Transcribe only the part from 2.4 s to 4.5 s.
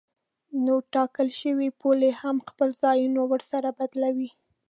خپل ځایونه ورسره بدلوي.